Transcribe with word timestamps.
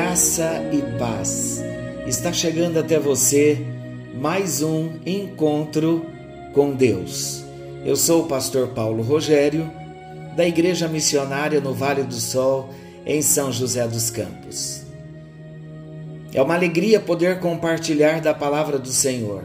graça 0.00 0.62
e 0.72 0.98
paz. 0.98 1.62
Está 2.06 2.32
chegando 2.32 2.78
até 2.78 2.98
você 2.98 3.58
mais 4.14 4.62
um 4.62 4.92
encontro 5.04 6.06
com 6.54 6.72
Deus. 6.72 7.44
Eu 7.84 7.94
sou 7.96 8.22
o 8.22 8.26
pastor 8.26 8.68
Paulo 8.68 9.02
Rogério, 9.02 9.70
da 10.34 10.48
Igreja 10.48 10.88
Missionária 10.88 11.60
no 11.60 11.74
Vale 11.74 12.02
do 12.02 12.14
Sol, 12.14 12.70
em 13.04 13.20
São 13.20 13.52
José 13.52 13.86
dos 13.86 14.08
Campos. 14.08 14.84
É 16.32 16.40
uma 16.40 16.54
alegria 16.54 16.98
poder 16.98 17.38
compartilhar 17.38 18.22
da 18.22 18.32
palavra 18.32 18.78
do 18.78 18.88
Senhor. 18.88 19.44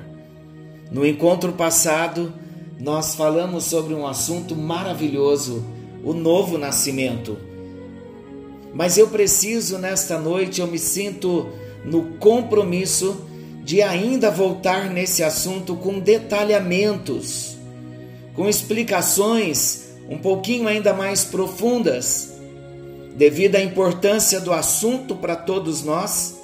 No 0.89 1.05
encontro 1.05 1.51
passado, 1.51 2.33
nós 2.79 3.13
falamos 3.13 3.65
sobre 3.65 3.93
um 3.93 4.07
assunto 4.07 4.55
maravilhoso, 4.55 5.65
o 6.01 6.13
novo 6.13 6.57
nascimento 6.57 7.37
mas 8.75 8.97
eu 8.97 9.07
preciso 9.07 9.77
nesta 9.77 10.19
noite, 10.19 10.59
eu 10.59 10.67
me 10.67 10.77
sinto 10.77 11.47
no 11.85 12.17
compromisso 12.17 13.25
de 13.63 13.81
ainda 13.81 14.29
voltar 14.29 14.89
nesse 14.89 15.23
assunto 15.23 15.77
com 15.77 15.97
detalhamentos, 15.97 17.55
com 18.35 18.49
explicações 18.49 19.85
um 20.09 20.17
pouquinho 20.17 20.67
ainda 20.67 20.93
mais 20.93 21.23
profundas, 21.23 22.33
devido 23.15 23.55
à 23.55 23.63
importância 23.63 24.41
do 24.41 24.51
assunto 24.51 25.15
para 25.15 25.37
todos 25.37 25.81
nós. 25.81 26.35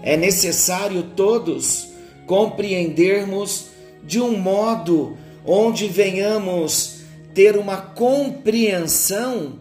É 0.00 0.16
necessário 0.16 1.02
todos 1.16 1.88
compreendermos 2.24 3.66
de 4.04 4.20
um 4.20 4.38
modo 4.38 5.18
onde 5.44 5.88
venhamos 5.88 7.00
ter 7.34 7.56
uma 7.56 7.78
compreensão 7.78 9.58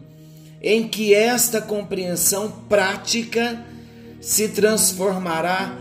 em 0.61 0.87
que 0.87 1.13
esta 1.13 1.61
compreensão 1.61 2.51
prática 2.67 3.63
se 4.19 4.49
transformará 4.49 5.77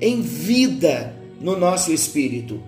em 0.00 0.20
vida 0.20 1.14
no 1.40 1.56
nosso 1.56 1.92
espírito. 1.92 2.60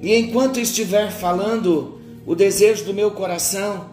E 0.00 0.14
enquanto 0.14 0.60
estiver 0.60 1.10
falando, 1.10 2.00
o 2.26 2.34
desejo 2.34 2.84
do 2.84 2.94
meu 2.94 3.10
coração 3.10 3.90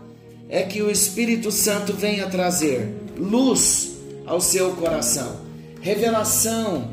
é 0.49 0.63
que 0.63 0.81
o 0.81 0.91
Espírito 0.91 1.51
Santo 1.51 1.93
venha 1.93 2.27
trazer 2.27 2.93
luz 3.17 3.93
ao 4.25 4.39
seu 4.39 4.71
coração, 4.71 5.41
revelação 5.81 6.91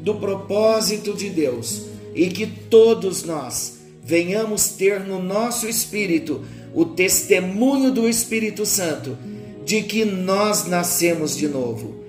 do 0.00 0.14
propósito 0.16 1.14
de 1.14 1.30
Deus 1.30 1.82
e 2.14 2.28
que 2.28 2.46
todos 2.46 3.22
nós 3.22 3.78
venhamos 4.02 4.68
ter 4.70 5.00
no 5.00 5.22
nosso 5.22 5.68
espírito 5.68 6.42
o 6.74 6.84
testemunho 6.84 7.90
do 7.92 8.08
Espírito 8.08 8.66
Santo 8.66 9.16
de 9.64 9.82
que 9.82 10.04
nós 10.04 10.66
nascemos 10.66 11.36
de 11.36 11.48
novo. 11.48 12.02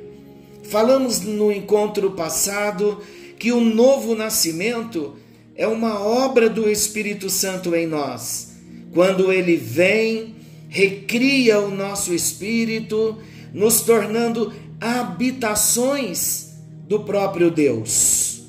Falamos 0.64 1.22
no 1.22 1.52
encontro 1.52 2.12
passado 2.12 3.00
que 3.38 3.52
o 3.52 3.60
novo 3.60 4.16
nascimento 4.16 5.16
é 5.56 5.68
uma 5.68 6.00
obra 6.00 6.50
do 6.50 6.70
Espírito 6.70 7.30
Santo 7.30 7.76
em 7.76 7.86
nós. 7.86 8.54
Quando 8.94 9.32
ele 9.32 9.56
vem, 9.56 10.36
recria 10.70 11.60
o 11.60 11.70
nosso 11.70 12.14
espírito, 12.14 13.18
nos 13.54 13.82
tornando 13.82 14.52
habitações 14.80 16.54
do 16.88 17.02
próprio 17.02 17.52
Deus. 17.52 18.42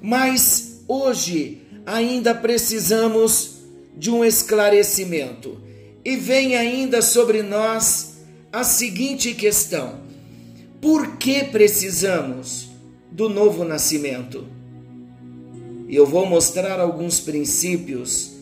Mas 0.00 0.82
hoje 0.86 1.62
ainda 1.84 2.34
precisamos 2.34 3.58
de 3.96 4.10
um 4.10 4.24
esclarecimento. 4.24 5.63
E 6.04 6.16
vem 6.16 6.56
ainda 6.56 7.00
sobre 7.00 7.42
nós 7.42 8.16
a 8.52 8.62
seguinte 8.62 9.32
questão: 9.34 10.00
por 10.80 11.16
que 11.16 11.44
precisamos 11.44 12.68
do 13.10 13.28
novo 13.28 13.64
nascimento? 13.64 14.46
Eu 15.88 16.06
vou 16.06 16.26
mostrar 16.26 16.78
alguns 16.78 17.20
princípios 17.20 18.32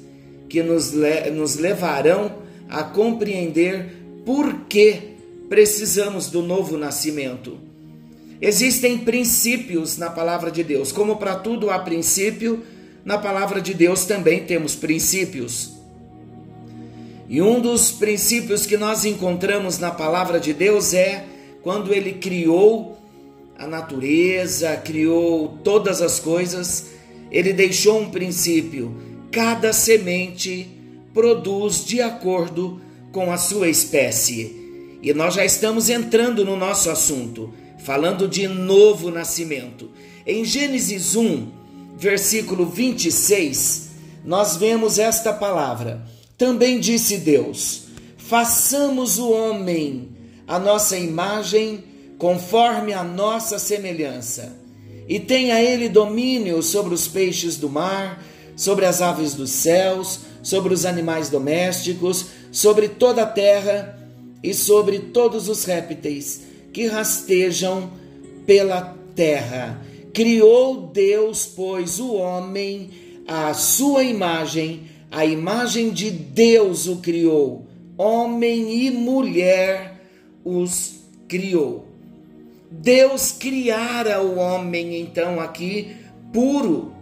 que 0.49 0.63
nos, 0.63 0.93
le 0.93 1.31
nos 1.31 1.57
levarão 1.57 2.43
a 2.69 2.83
compreender 2.83 4.03
por 4.25 4.65
que 4.65 5.13
precisamos 5.49 6.29
do 6.29 6.43
novo 6.43 6.77
nascimento. 6.77 7.59
Existem 8.41 8.99
princípios 8.99 9.97
na 9.99 10.11
palavra 10.11 10.51
de 10.51 10.65
Deus, 10.65 10.91
como 10.91 11.17
para 11.17 11.37
tudo 11.37 11.71
há 11.71 11.79
princípio, 11.79 12.65
na 13.05 13.19
palavra 13.19 13.61
de 13.61 13.73
Deus 13.73 14.05
também 14.05 14.45
temos 14.45 14.75
princípios. 14.75 15.82
E 17.33 17.41
um 17.41 17.63
dos 17.63 17.91
princípios 17.91 18.67
que 18.67 18.77
nós 18.77 19.07
encontramos 19.07 19.79
na 19.79 19.91
palavra 19.91 20.39
de 20.39 20.53
Deus 20.53 20.93
é 20.93 21.25
quando 21.63 21.91
ele 21.91 22.13
criou 22.13 22.99
a 23.59 23.67
natureza, 23.67 24.77
criou 24.77 25.57
todas 25.65 26.03
as 26.03 26.21
coisas, 26.21 26.89
ele 27.31 27.55
deixou 27.55 28.03
um 28.03 28.11
princípio: 28.11 28.95
cada 29.31 29.73
semente 29.73 30.69
produz 31.15 31.83
de 31.87 32.03
acordo 32.03 32.83
com 33.11 33.33
a 33.33 33.39
sua 33.39 33.71
espécie. 33.71 34.99
E 35.01 35.15
nós 35.15 35.33
já 35.33 35.43
estamos 35.43 35.89
entrando 35.89 36.45
no 36.45 36.55
nosso 36.55 36.91
assunto, 36.91 37.51
falando 37.79 38.29
de 38.29 38.47
novo 38.47 39.11
nascimento. 39.11 39.91
Em 40.27 40.45
Gênesis 40.45 41.17
1, 41.17 41.49
versículo 41.97 42.67
26, 42.67 43.89
nós 44.23 44.59
vemos 44.59 44.99
esta 44.99 45.33
palavra 45.33 46.13
também 46.43 46.81
disse 46.81 47.19
Deus: 47.19 47.85
façamos 48.17 49.17
o 49.17 49.31
homem 49.31 50.09
a 50.45 50.59
nossa 50.59 50.99
imagem, 50.99 51.85
conforme 52.19 52.93
a 52.93 53.05
nossa 53.05 53.61
semelhança, 53.61 54.53
e 55.09 55.21
tenha 55.21 55.63
ele 55.63 55.89
domínio 55.89 56.61
sobre 56.61 56.95
os 56.95 57.07
peixes 57.07 57.57
do 57.57 57.71
mar, 57.71 58.21
sobre 58.57 58.87
as 58.87 59.01
aves 59.01 59.35
dos 59.35 59.51
céus, 59.51 60.19
sobre 60.43 60.75
os 60.75 60.85
animais 60.85 61.29
domésticos, 61.29 62.27
sobre 62.51 62.89
toda 62.89 63.23
a 63.23 63.27
terra 63.27 63.97
e 64.43 64.53
sobre 64.53 64.99
todos 64.99 65.49
os 65.49 65.65
répteis 65.65 66.43
que 66.73 66.89
rastejam 66.89 67.89
pela 68.45 68.97
terra. 69.15 69.81
Criou 70.13 70.89
Deus, 70.93 71.47
pois, 71.47 72.01
o 72.01 72.15
homem 72.15 72.91
à 73.29 73.55
sua 73.55 74.03
imagem, 74.03 74.91
a 75.13 75.27
imagem 75.27 75.91
de 75.91 76.11
Deus 76.11 76.87
o 76.87 76.97
criou, 76.97 77.67
homem 77.99 78.87
e 78.87 78.91
mulher 78.91 80.01
os 80.43 81.03
criou. 81.29 81.87
Deus 82.71 83.31
criara 83.31 84.23
o 84.23 84.39
homem, 84.39 84.99
então, 84.99 85.39
aqui 85.39 85.95
puro, 86.33 86.95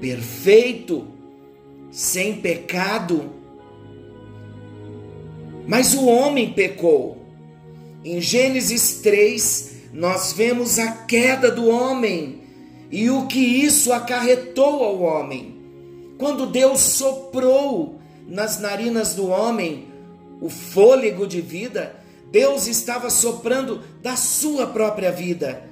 perfeito, 0.00 1.06
sem 1.90 2.40
pecado. 2.40 3.30
Mas 5.66 5.92
o 5.92 6.06
homem 6.06 6.54
pecou. 6.54 7.18
Em 8.02 8.18
Gênesis 8.18 9.00
3, 9.02 9.76
nós 9.92 10.32
vemos 10.32 10.78
a 10.78 10.90
queda 10.90 11.50
do 11.50 11.68
homem 11.68 12.40
e 12.90 13.10
o 13.10 13.26
que 13.26 13.40
isso 13.40 13.92
acarretou 13.92 14.82
ao 14.82 15.02
homem. 15.02 15.55
Quando 16.18 16.46
Deus 16.46 16.80
soprou 16.80 17.98
nas 18.26 18.58
narinas 18.58 19.14
do 19.14 19.28
homem 19.28 19.88
o 20.40 20.48
fôlego 20.48 21.26
de 21.26 21.40
vida, 21.40 21.96
Deus 22.30 22.66
estava 22.66 23.10
soprando 23.10 23.82
da 24.02 24.16
sua 24.16 24.66
própria 24.66 25.12
vida. 25.12 25.62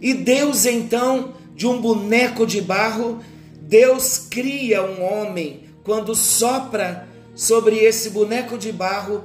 E 0.00 0.14
Deus 0.14 0.64
então, 0.64 1.34
de 1.54 1.66
um 1.66 1.80
boneco 1.80 2.46
de 2.46 2.60
barro, 2.60 3.20
Deus 3.60 4.18
cria 4.18 4.82
um 4.82 5.02
homem 5.02 5.64
quando 5.84 6.14
sopra 6.14 7.08
sobre 7.34 7.76
esse 7.76 8.10
boneco 8.10 8.56
de 8.56 8.72
barro 8.72 9.22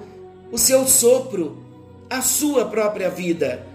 o 0.51 0.57
seu 0.57 0.87
sopro, 0.87 1.57
a 2.09 2.21
sua 2.21 2.65
própria 2.65 3.09
vida. 3.09 3.65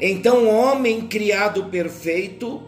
Então, 0.00 0.44
o 0.44 0.48
homem 0.48 1.06
criado 1.06 1.64
perfeito, 1.64 2.62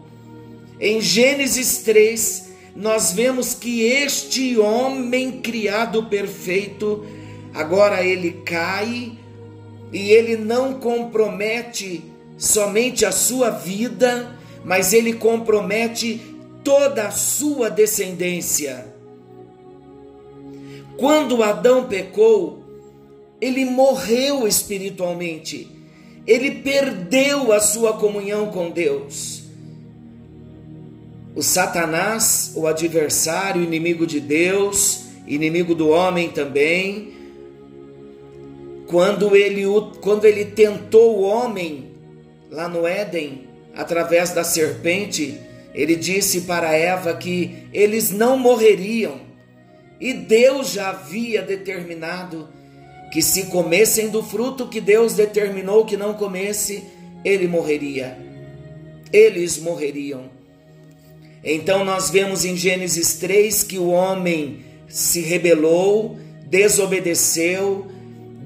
em 0.78 1.00
Gênesis 1.00 1.78
3, 1.78 2.43
nós 2.74 3.12
vemos 3.12 3.54
que 3.54 3.82
este 3.82 4.58
homem 4.58 5.40
criado 5.40 6.06
perfeito, 6.06 7.06
agora 7.52 8.04
ele 8.04 8.32
cai 8.44 9.12
e 9.92 10.10
ele 10.10 10.36
não 10.36 10.80
compromete 10.80 12.02
somente 12.36 13.06
a 13.06 13.12
sua 13.12 13.50
vida, 13.50 14.36
mas 14.64 14.92
ele 14.92 15.12
compromete 15.12 16.20
toda 16.64 17.06
a 17.06 17.10
sua 17.12 17.70
descendência. 17.70 18.92
Quando 20.96 21.44
Adão 21.44 21.84
pecou, 21.84 22.64
ele 23.40 23.64
morreu 23.64 24.48
espiritualmente, 24.48 25.70
ele 26.26 26.62
perdeu 26.62 27.52
a 27.52 27.60
sua 27.60 27.92
comunhão 27.92 28.46
com 28.46 28.70
Deus. 28.70 29.43
O 31.34 31.42
Satanás, 31.42 32.52
o 32.54 32.66
adversário, 32.66 33.62
inimigo 33.62 34.06
de 34.06 34.20
Deus, 34.20 35.06
inimigo 35.26 35.74
do 35.74 35.88
homem 35.88 36.30
também, 36.30 37.12
quando 38.86 39.34
ele, 39.34 39.64
quando 40.00 40.26
ele 40.26 40.44
tentou 40.44 41.18
o 41.18 41.22
homem 41.22 41.90
lá 42.50 42.68
no 42.68 42.86
Éden, 42.86 43.48
através 43.74 44.30
da 44.30 44.44
serpente, 44.44 45.40
ele 45.74 45.96
disse 45.96 46.42
para 46.42 46.72
Eva 46.72 47.12
que 47.14 47.66
eles 47.72 48.10
não 48.10 48.38
morreriam. 48.38 49.20
E 50.00 50.12
Deus 50.12 50.70
já 50.70 50.90
havia 50.90 51.42
determinado 51.42 52.48
que 53.12 53.20
se 53.20 53.46
comessem 53.46 54.08
do 54.08 54.22
fruto 54.22 54.68
que 54.68 54.80
Deus 54.80 55.14
determinou 55.14 55.84
que 55.84 55.96
não 55.96 56.14
comesse, 56.14 56.84
ele 57.24 57.48
morreria. 57.48 58.16
Eles 59.12 59.58
morreriam. 59.58 60.33
Então 61.44 61.84
nós 61.84 62.08
vemos 62.08 62.44
em 62.44 62.56
Gênesis 62.56 63.16
3 63.16 63.62
que 63.64 63.78
o 63.78 63.88
homem 63.88 64.64
se 64.88 65.20
rebelou, 65.20 66.18
desobedeceu, 66.46 67.86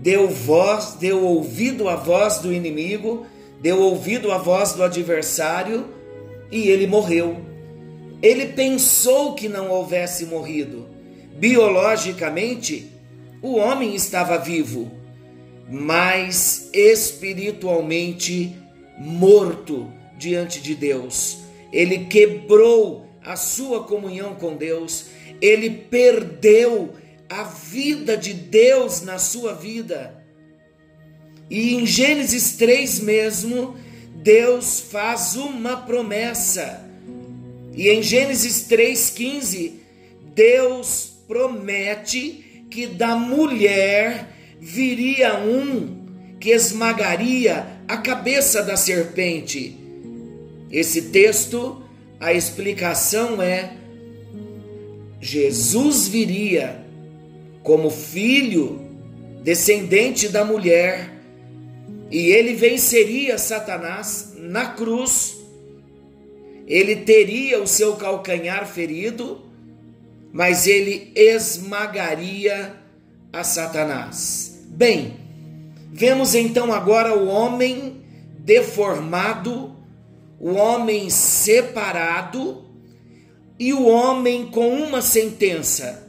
deu 0.00 0.28
voz, 0.28 0.96
deu 0.98 1.24
ouvido 1.24 1.88
à 1.88 1.94
voz 1.94 2.38
do 2.38 2.52
inimigo, 2.52 3.24
deu 3.62 3.80
ouvido 3.80 4.32
à 4.32 4.38
voz 4.38 4.72
do 4.72 4.82
adversário 4.82 5.86
e 6.50 6.68
ele 6.68 6.88
morreu. 6.88 7.36
Ele 8.20 8.46
pensou 8.46 9.34
que 9.34 9.48
não 9.48 9.70
houvesse 9.70 10.26
morrido. 10.26 10.88
Biologicamente, 11.36 12.90
o 13.40 13.56
homem 13.58 13.94
estava 13.94 14.38
vivo, 14.38 14.90
mas 15.70 16.68
espiritualmente 16.72 18.56
morto 18.98 19.86
diante 20.18 20.60
de 20.60 20.74
Deus. 20.74 21.47
Ele 21.72 22.06
quebrou 22.06 23.06
a 23.24 23.36
sua 23.36 23.84
comunhão 23.84 24.34
com 24.34 24.56
Deus, 24.56 25.06
ele 25.40 25.70
perdeu 25.70 26.94
a 27.28 27.42
vida 27.42 28.16
de 28.16 28.32
Deus 28.32 29.02
na 29.02 29.18
sua 29.18 29.54
vida. 29.54 30.24
E 31.50 31.74
em 31.74 31.86
Gênesis 31.86 32.52
3 32.52 33.00
mesmo, 33.00 33.76
Deus 34.22 34.80
faz 34.80 35.36
uma 35.36 35.76
promessa. 35.76 36.84
E 37.74 37.88
em 37.88 38.02
Gênesis 38.02 38.66
3,15, 38.68 39.74
Deus 40.34 41.12
promete 41.28 42.64
que 42.70 42.86
da 42.86 43.14
mulher 43.14 44.28
viria 44.60 45.38
um 45.38 46.06
que 46.40 46.50
esmagaria 46.50 47.66
a 47.86 47.96
cabeça 47.98 48.62
da 48.62 48.76
serpente. 48.76 49.87
Esse 50.70 51.02
texto, 51.02 51.82
a 52.20 52.32
explicação 52.32 53.40
é: 53.40 53.76
Jesus 55.20 56.08
viria 56.08 56.84
como 57.62 57.90
filho, 57.90 58.80
descendente 59.42 60.28
da 60.28 60.44
mulher, 60.44 61.10
e 62.10 62.30
ele 62.30 62.54
venceria 62.54 63.38
Satanás 63.38 64.34
na 64.36 64.66
cruz, 64.66 65.36
ele 66.66 66.96
teria 66.96 67.62
o 67.62 67.66
seu 67.66 67.96
calcanhar 67.96 68.66
ferido, 68.66 69.42
mas 70.32 70.66
ele 70.66 71.10
esmagaria 71.14 72.74
a 73.32 73.42
Satanás. 73.42 74.64
Bem, 74.68 75.16
vemos 75.92 76.34
então 76.34 76.72
agora 76.72 77.14
o 77.16 77.26
homem 77.26 78.02
deformado, 78.38 79.74
o 80.40 80.52
homem 80.52 81.10
separado 81.10 82.64
e 83.58 83.72
o 83.72 83.86
homem 83.86 84.46
com 84.46 84.68
uma 84.68 85.02
sentença. 85.02 86.06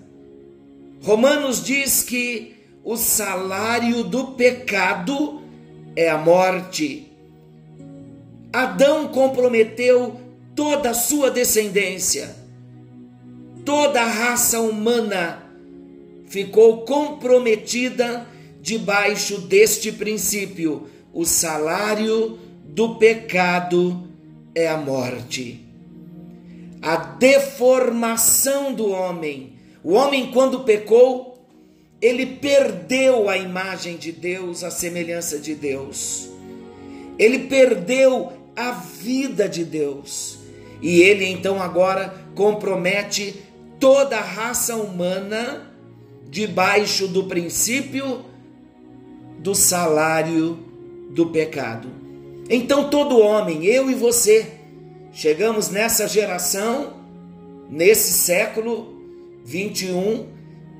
Romanos 1.01 1.63
diz 1.63 2.03
que 2.03 2.55
o 2.83 2.95
salário 2.95 4.03
do 4.03 4.27
pecado 4.33 5.41
é 5.95 6.09
a 6.09 6.17
morte. 6.17 7.11
Adão 8.53 9.07
comprometeu 9.07 10.19
toda 10.55 10.91
a 10.91 10.93
sua 10.93 11.31
descendência, 11.31 12.35
toda 13.63 14.01
a 14.01 14.07
raça 14.07 14.59
humana 14.59 15.43
ficou 16.27 16.81
comprometida 16.81 18.27
debaixo 18.61 19.41
deste 19.41 19.91
princípio. 19.91 20.87
O 21.11 21.25
salário 21.25 22.37
do 22.65 22.95
pecado 22.95 24.08
é 24.59 24.67
a 24.67 24.77
morte. 24.77 25.65
A 26.81 26.95
deformação 26.95 28.73
do 28.73 28.89
homem. 28.89 29.53
O 29.83 29.93
homem, 29.93 30.31
quando 30.31 30.61
pecou, 30.61 31.29
ele 32.01 32.25
perdeu 32.25 33.29
a 33.29 33.37
imagem 33.37 33.97
de 33.97 34.11
Deus, 34.11 34.63
a 34.63 34.71
semelhança 34.71 35.39
de 35.39 35.55
Deus. 35.55 36.29
Ele 37.17 37.47
perdeu 37.47 38.33
a 38.55 38.71
vida 38.71 39.47
de 39.47 39.63
Deus. 39.63 40.39
E 40.81 41.01
ele 41.01 41.25
então 41.25 41.61
agora 41.61 42.13
compromete 42.35 43.35
toda 43.79 44.17
a 44.17 44.21
raça 44.21 44.75
humana 44.75 45.73
debaixo 46.29 47.07
do 47.07 47.25
princípio 47.25 48.25
do 49.39 49.55
salário 49.55 50.59
do 51.11 51.27
pecado. 51.27 51.98
Então 52.49 52.89
todo 52.89 53.19
homem, 53.19 53.63
eu 53.63 53.91
e 53.91 53.93
você, 53.93 54.53
chegamos 55.13 55.69
nessa 55.69 56.07
geração, 56.07 56.93
nesse 57.69 58.11
século 58.11 58.99
21, 59.45 60.25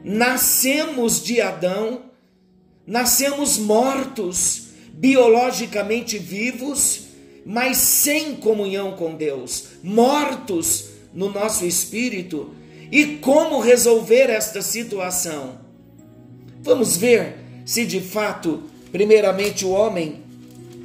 nascemos 0.03 1.23
de 1.23 1.39
Adão, 1.39 2.05
nascemos 2.87 3.59
mortos, 3.59 4.69
biologicamente 4.93 6.17
vivos, 6.17 7.01
mas 7.45 7.77
sem 7.77 8.37
comunhão 8.37 8.93
com 8.93 9.13
Deus, 9.13 9.65
mortos 9.83 10.89
no 11.13 11.31
nosso 11.31 11.65
espírito. 11.65 12.49
E 12.91 13.17
como 13.17 13.59
resolver 13.59 14.31
esta 14.31 14.63
situação? 14.63 15.59
Vamos 16.63 16.97
ver 16.97 17.35
se 17.63 17.85
de 17.85 18.01
fato, 18.01 18.63
primeiramente, 18.91 19.63
o 19.63 19.69
homem 19.69 20.28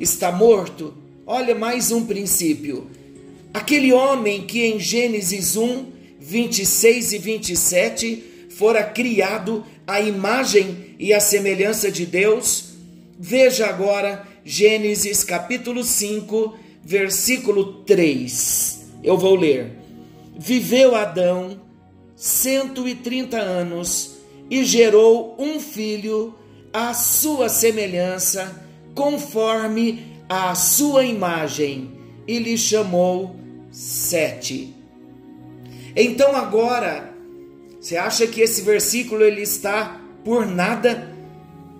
está 0.00 0.30
morto. 0.32 0.94
Olha 1.26 1.54
mais 1.54 1.90
um 1.90 2.04
princípio. 2.04 2.90
Aquele 3.52 3.92
homem 3.92 4.42
que 4.42 4.64
em 4.64 4.78
Gênesis 4.78 5.56
1, 5.56 5.86
26 6.20 7.12
e 7.12 7.18
27 7.18 8.24
fora 8.50 8.82
criado 8.82 9.64
à 9.86 10.00
imagem 10.00 10.94
e 10.98 11.12
à 11.12 11.20
semelhança 11.20 11.90
de 11.90 12.06
Deus. 12.06 12.74
Veja 13.18 13.66
agora 13.66 14.26
Gênesis 14.44 15.24
capítulo 15.24 15.82
5, 15.82 16.54
versículo 16.84 17.84
3. 17.84 18.80
Eu 19.02 19.16
vou 19.16 19.34
ler. 19.34 19.72
Viveu 20.36 20.94
Adão 20.94 21.60
130 22.16 23.38
anos 23.38 24.16
e 24.50 24.64
gerou 24.64 25.36
um 25.38 25.60
filho 25.60 26.34
à 26.72 26.92
sua 26.92 27.48
semelhança, 27.48 28.63
conforme 28.94 30.22
a 30.28 30.54
sua 30.54 31.04
imagem, 31.04 31.92
e 32.26 32.38
lhe 32.38 32.56
chamou 32.56 33.36
Sete. 33.70 34.72
Então 35.96 36.36
agora 36.36 37.12
você 37.80 37.96
acha 37.96 38.26
que 38.26 38.40
esse 38.40 38.62
versículo 38.62 39.22
ele 39.22 39.42
está 39.42 40.00
por 40.24 40.46
nada 40.46 41.12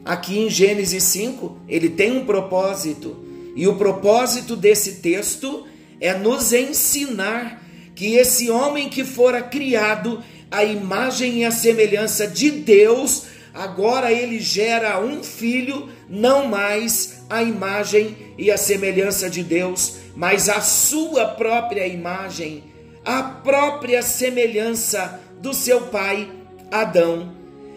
aqui 0.05 0.39
em 0.39 0.51
Gênesis 0.51 1.03
5? 1.05 1.57
Ele 1.69 1.89
tem 1.89 2.19
um 2.19 2.27
propósito. 2.27 3.17
E 3.57 3.67
o 3.67 3.77
propósito 3.77 4.57
desse 4.57 4.97
texto 4.97 5.65
é 6.01 6.13
nos 6.13 6.53
ensinar 6.53 7.63
que 7.95 8.17
esse 8.17 8.51
homem 8.51 8.89
que 8.89 9.05
fora 9.05 9.41
criado 9.41 10.23
à 10.51 10.65
imagem 10.65 11.39
e 11.39 11.45
à 11.45 11.51
semelhança 11.51 12.27
de 12.27 12.51
Deus, 12.51 13.27
agora 13.55 14.13
ele 14.13 14.41
gera 14.41 15.01
um 15.01 15.23
filho, 15.23 15.89
não 16.09 16.47
mais 16.47 17.25
a 17.29 17.43
imagem 17.43 18.35
e 18.37 18.51
a 18.51 18.57
semelhança 18.57 19.29
de 19.29 19.43
Deus, 19.43 19.97
mas 20.15 20.49
a 20.49 20.61
sua 20.61 21.27
própria 21.27 21.87
imagem, 21.87 22.65
a 23.05 23.23
própria 23.23 24.03
semelhança 24.03 25.21
do 25.41 25.53
seu 25.53 25.83
pai 25.83 26.29
Adão. 26.71 27.33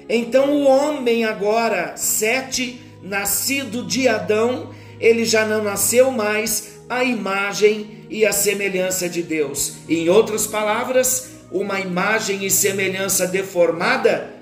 Então 0.09 0.51
o 0.51 0.63
homem 0.63 1.25
agora, 1.25 1.95
Sete, 1.97 2.81
nascido 3.01 3.83
de 3.83 4.07
Adão, 4.07 4.71
ele 4.99 5.25
já 5.25 5.45
não 5.45 5.63
nasceu 5.63 6.11
mais 6.11 6.77
a 6.89 7.03
imagem 7.03 8.05
e 8.09 8.25
a 8.25 8.31
semelhança 8.31 9.09
de 9.09 9.21
Deus. 9.21 9.73
Em 9.89 10.09
outras 10.09 10.47
palavras, 10.47 11.31
uma 11.51 11.79
imagem 11.79 12.45
e 12.45 12.51
semelhança 12.51 13.27
deformada, 13.27 14.33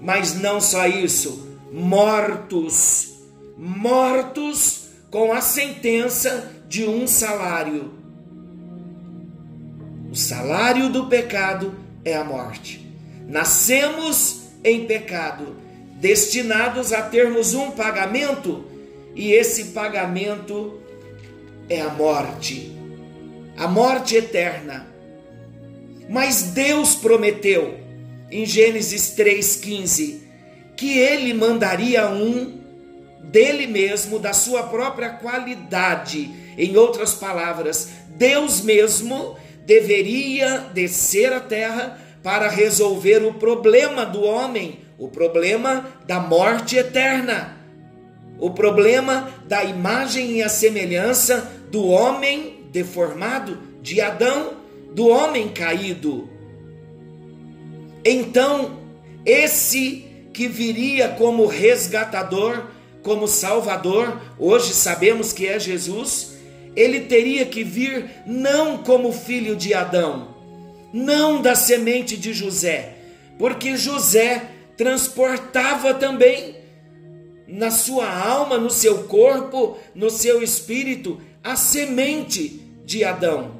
mas 0.00 0.40
não 0.40 0.60
só 0.60 0.86
isso, 0.86 1.48
mortos, 1.72 3.17
mortos 3.58 4.90
com 5.10 5.32
a 5.32 5.40
sentença 5.40 6.48
de 6.68 6.84
um 6.84 7.08
salário. 7.08 7.92
O 10.08 10.14
salário 10.14 10.88
do 10.88 11.06
pecado 11.06 11.74
é 12.04 12.14
a 12.14 12.22
morte. 12.22 12.86
Nascemos 13.26 14.42
em 14.62 14.86
pecado, 14.86 15.56
destinados 15.96 16.92
a 16.92 17.02
termos 17.02 17.52
um 17.52 17.72
pagamento, 17.72 18.64
e 19.14 19.32
esse 19.32 19.66
pagamento 19.66 20.78
é 21.68 21.80
a 21.80 21.88
morte, 21.88 22.72
a 23.56 23.66
morte 23.66 24.14
eterna. 24.14 24.86
Mas 26.08 26.42
Deus 26.52 26.94
prometeu 26.94 27.80
em 28.30 28.46
Gênesis 28.46 29.14
3,15 29.16 30.20
que 30.76 30.96
ele 30.96 31.34
mandaria 31.34 32.08
um 32.08 32.57
dele 33.22 33.66
mesmo, 33.66 34.18
da 34.18 34.32
sua 34.32 34.64
própria 34.64 35.10
qualidade. 35.10 36.30
Em 36.56 36.76
outras 36.76 37.14
palavras, 37.14 37.90
Deus 38.08 38.60
mesmo 38.60 39.36
deveria 39.64 40.70
descer 40.72 41.32
à 41.32 41.40
terra 41.40 42.00
para 42.22 42.48
resolver 42.48 43.24
o 43.24 43.34
problema 43.34 44.04
do 44.04 44.22
homem, 44.22 44.80
o 44.98 45.08
problema 45.08 45.86
da 46.06 46.18
morte 46.18 46.76
eterna, 46.76 47.56
o 48.38 48.50
problema 48.50 49.30
da 49.46 49.62
imagem 49.62 50.32
e 50.32 50.42
a 50.42 50.48
semelhança 50.48 51.52
do 51.70 51.86
homem 51.86 52.66
deformado, 52.72 53.58
de 53.82 54.00
Adão, 54.00 54.54
do 54.94 55.08
homem 55.08 55.48
caído. 55.48 56.28
Então, 58.04 58.78
esse 59.24 60.06
que 60.32 60.48
viria 60.48 61.08
como 61.10 61.46
resgatador, 61.46 62.66
como 63.08 63.26
salvador, 63.26 64.20
hoje 64.38 64.74
sabemos 64.74 65.32
que 65.32 65.46
é 65.46 65.58
Jesus, 65.58 66.34
ele 66.76 67.00
teria 67.00 67.46
que 67.46 67.64
vir 67.64 68.04
não 68.26 68.82
como 68.82 69.14
filho 69.14 69.56
de 69.56 69.72
Adão, 69.72 70.36
não 70.92 71.40
da 71.40 71.54
semente 71.54 72.18
de 72.18 72.34
José, 72.34 72.96
porque 73.38 73.78
José 73.78 74.50
transportava 74.76 75.94
também 75.94 76.56
na 77.48 77.70
sua 77.70 78.14
alma, 78.14 78.58
no 78.58 78.68
seu 78.68 79.04
corpo, 79.04 79.78
no 79.94 80.10
seu 80.10 80.42
espírito, 80.42 81.18
a 81.42 81.56
semente 81.56 82.60
de 82.84 83.04
Adão. 83.04 83.52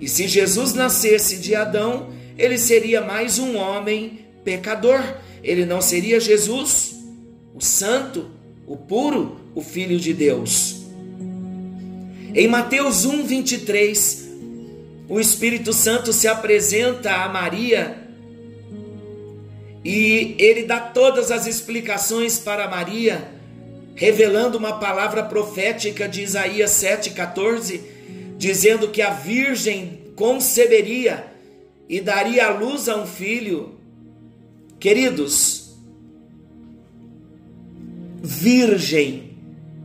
E 0.00 0.08
se 0.08 0.26
Jesus 0.26 0.74
nascesse 0.74 1.36
de 1.36 1.54
Adão, 1.54 2.08
ele 2.36 2.58
seria 2.58 3.02
mais 3.02 3.38
um 3.38 3.56
homem 3.56 4.26
pecador. 4.42 5.00
Ele 5.44 5.64
não 5.64 5.80
seria 5.80 6.18
Jesus, 6.18 6.95
o 7.56 7.64
santo, 7.64 8.30
o 8.66 8.76
puro, 8.76 9.40
o 9.54 9.62
filho 9.62 9.98
de 9.98 10.12
Deus. 10.12 10.76
Em 12.34 12.46
Mateus 12.46 13.06
1, 13.06 13.24
23, 13.24 14.28
o 15.08 15.18
Espírito 15.18 15.72
Santo 15.72 16.12
se 16.12 16.28
apresenta 16.28 17.14
a 17.14 17.28
Maria 17.30 17.96
e 19.82 20.36
ele 20.38 20.64
dá 20.64 20.80
todas 20.80 21.30
as 21.30 21.46
explicações 21.46 22.38
para 22.38 22.68
Maria, 22.68 23.26
revelando 23.94 24.58
uma 24.58 24.78
palavra 24.78 25.22
profética 25.22 26.06
de 26.06 26.20
Isaías 26.22 26.72
7,14, 26.72 27.80
dizendo 28.36 28.88
que 28.88 29.00
a 29.00 29.10
Virgem 29.10 30.02
conceberia 30.14 31.24
e 31.88 32.02
daria 32.02 32.48
à 32.48 32.50
luz 32.50 32.86
a 32.86 32.96
um 32.96 33.06
filho. 33.06 33.76
Queridos, 34.78 35.65
virgem 38.26 39.36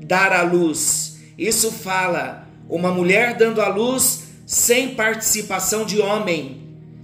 dar 0.04 0.34
à 0.34 0.42
luz, 0.42 1.20
isso 1.38 1.72
fala 1.72 2.48
uma 2.68 2.92
mulher 2.92 3.36
dando 3.38 3.62
à 3.62 3.68
luz 3.68 4.24
sem 4.48 4.96
participação 4.96 5.86
de 5.86 6.02
homem, 6.02 6.62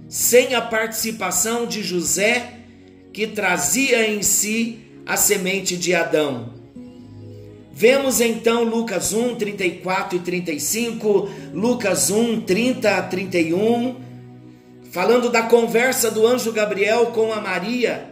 sem 0.08 0.54
a 0.54 0.60
participação 0.60 1.64
de 1.64 1.82
José, 1.82 2.54
que 3.12 3.26
trazia 3.28 4.10
em 4.10 4.20
si 4.22 4.80
a 5.06 5.16
semente 5.16 5.76
de 5.76 5.94
Adão. 5.94 6.54
Vemos 7.72 8.20
então 8.20 8.64
Lucas 8.64 9.12
1, 9.12 9.36
34 9.36 10.16
e 10.16 10.20
35, 10.20 11.30
Lucas 11.54 12.10
1, 12.10 12.40
30 12.40 12.96
a 12.96 13.02
31, 13.02 13.96
falando 14.90 15.30
da 15.30 15.44
conversa 15.44 16.10
do 16.10 16.26
anjo 16.26 16.52
Gabriel 16.52 17.06
com 17.06 17.32
a 17.32 17.40
Maria. 17.40 18.07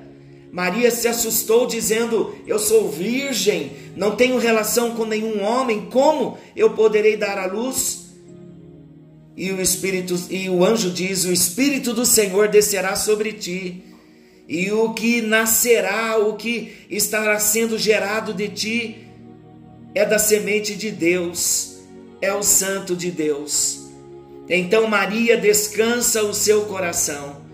Maria 0.57 0.91
se 0.91 1.07
assustou, 1.07 1.67
dizendo: 1.67 2.35
Eu 2.47 2.59
sou 2.59 2.91
virgem, 2.91 3.73
não 3.95 4.17
tenho 4.17 4.39
relação 4.39 4.95
com 4.97 5.05
nenhum 5.05 5.45
homem, 5.45 5.91
como 5.93 6.39
eu 6.57 6.71
poderei 6.71 7.15
dar 7.15 7.37
à 7.37 7.45
luz? 7.45 8.07
E 9.37 9.53
o 9.53 9.61
Espírito 9.61 10.19
e 10.31 10.49
o 10.49 10.65
anjo 10.65 10.89
diz: 10.89 11.27
O 11.27 11.31
Espírito 11.31 11.93
do 11.93 12.07
Senhor 12.07 12.49
descerá 12.49 12.97
sobre 12.97 13.35
ti, 13.35 13.85
e 14.49 14.73
o 14.73 14.95
que 14.95 15.21
nascerá, 15.21 16.17
o 16.17 16.37
que 16.37 16.73
estará 16.89 17.39
sendo 17.39 17.79
gerado 17.79 18.33
de 18.33 18.49
ti, 18.49 19.09
é 19.95 20.07
da 20.07 20.19
semente 20.19 20.75
de 20.75 20.91
Deus, 20.91 21.81
é 22.19 22.33
o 22.33 22.43
Santo 22.43 22.97
de 22.97 23.11
Deus. 23.11 23.91
Então 24.49 24.87
Maria 24.87 25.37
descansa 25.37 26.23
o 26.23 26.33
seu 26.33 26.63
coração. 26.63 27.45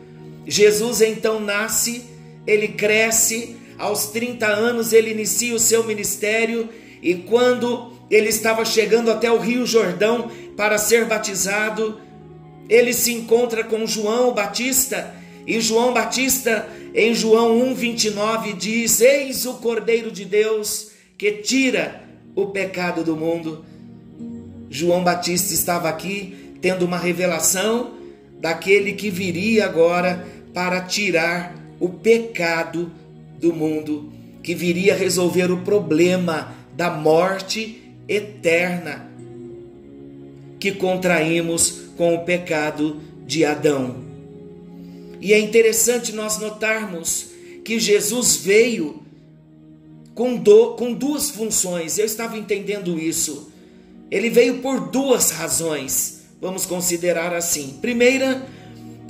Jesus 0.46 1.00
então 1.00 1.40
nasce, 1.40 2.11
ele 2.46 2.68
cresce, 2.68 3.56
aos 3.78 4.06
30 4.06 4.46
anos 4.46 4.92
ele 4.92 5.10
inicia 5.10 5.54
o 5.54 5.60
seu 5.60 5.84
ministério 5.84 6.68
e 7.02 7.14
quando 7.14 7.92
ele 8.10 8.28
estava 8.28 8.64
chegando 8.64 9.10
até 9.10 9.30
o 9.30 9.38
Rio 9.38 9.66
Jordão 9.66 10.30
para 10.56 10.78
ser 10.78 11.06
batizado, 11.06 12.00
ele 12.68 12.92
se 12.92 13.12
encontra 13.12 13.64
com 13.64 13.86
João 13.86 14.32
Batista 14.32 15.14
e 15.46 15.60
João 15.60 15.92
Batista 15.92 16.68
em 16.94 17.14
João 17.14 17.58
1:29 17.74 18.56
diz: 18.56 19.00
Eis 19.00 19.46
o 19.46 19.54
Cordeiro 19.54 20.10
de 20.10 20.24
Deus 20.24 20.90
que 21.18 21.32
tira 21.32 22.02
o 22.34 22.46
pecado 22.46 23.02
do 23.02 23.16
mundo. 23.16 23.64
João 24.70 25.02
Batista 25.02 25.52
estava 25.52 25.88
aqui 25.88 26.56
tendo 26.60 26.84
uma 26.84 26.98
revelação 26.98 27.94
daquele 28.40 28.92
que 28.92 29.10
viria 29.10 29.64
agora 29.64 30.26
para 30.54 30.80
tirar 30.80 31.54
o 31.82 31.88
pecado 31.88 32.92
do 33.40 33.52
mundo, 33.52 34.12
que 34.40 34.54
viria 34.54 34.94
resolver 34.94 35.50
o 35.50 35.62
problema 35.62 36.54
da 36.76 36.88
morte 36.92 37.92
eterna 38.06 39.10
que 40.60 40.70
contraímos 40.70 41.86
com 41.96 42.14
o 42.14 42.20
pecado 42.24 43.00
de 43.26 43.44
Adão. 43.44 43.96
E 45.20 45.32
é 45.32 45.40
interessante 45.40 46.12
nós 46.12 46.38
notarmos 46.38 47.30
que 47.64 47.80
Jesus 47.80 48.36
veio 48.36 49.02
com, 50.14 50.36
do, 50.36 50.74
com 50.74 50.92
duas 50.92 51.30
funções. 51.30 51.98
Eu 51.98 52.06
estava 52.06 52.38
entendendo 52.38 52.96
isso. 52.96 53.50
Ele 54.08 54.30
veio 54.30 54.58
por 54.58 54.88
duas 54.88 55.32
razões. 55.32 56.26
Vamos 56.40 56.64
considerar 56.64 57.34
assim. 57.34 57.78
Primeira, 57.82 58.46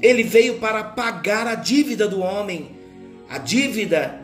ele 0.02 0.24
veio 0.24 0.58
para 0.58 0.82
pagar 0.82 1.46
a 1.46 1.54
dívida 1.54 2.08
do 2.08 2.20
homem, 2.20 2.72
a 3.30 3.38
dívida 3.38 4.20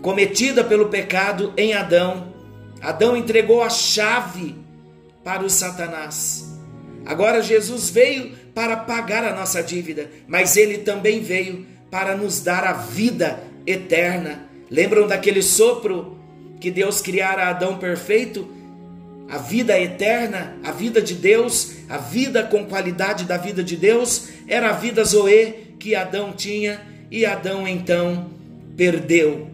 cometida 0.00 0.62
pelo 0.62 0.88
pecado 0.88 1.52
em 1.56 1.74
Adão. 1.74 2.32
Adão 2.80 3.16
entregou 3.16 3.62
a 3.62 3.68
chave 3.68 4.54
para 5.24 5.44
o 5.44 5.50
Satanás. 5.50 6.56
Agora 7.04 7.42
Jesus 7.42 7.90
veio 7.90 8.32
para 8.54 8.76
pagar 8.76 9.24
a 9.24 9.34
nossa 9.34 9.62
dívida, 9.62 10.08
mas 10.28 10.56
ele 10.56 10.78
também 10.78 11.20
veio 11.20 11.66
para 11.90 12.16
nos 12.16 12.40
dar 12.40 12.64
a 12.64 12.72
vida 12.72 13.42
eterna. 13.66 14.48
Lembram 14.70 15.08
daquele 15.08 15.42
sopro 15.42 16.16
que 16.60 16.70
Deus 16.70 17.00
criara 17.00 17.48
Adão 17.48 17.78
perfeito? 17.78 18.48
A 19.28 19.38
vida 19.38 19.78
eterna, 19.78 20.56
a 20.64 20.72
vida 20.72 21.02
de 21.02 21.14
Deus, 21.14 21.72
a 21.88 21.98
vida 21.98 22.42
com 22.42 22.64
qualidade 22.64 23.24
da 23.24 23.36
vida 23.36 23.62
de 23.62 23.76
Deus, 23.76 24.28
era 24.46 24.70
a 24.70 24.72
vida 24.72 25.04
Zoe 25.04 25.74
que 25.78 25.94
Adão 25.94 26.32
tinha 26.32 26.80
e 27.10 27.26
Adão 27.26 27.68
então 27.68 28.30
perdeu. 28.76 29.48